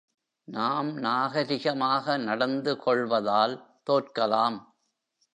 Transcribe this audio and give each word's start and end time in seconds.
நாம் 0.47 0.97
நாகரிகமாக 0.97 2.17
நடந்து 2.17 2.77
கொள்வதால் 2.77 3.55
தோற்கலாம். 3.89 4.57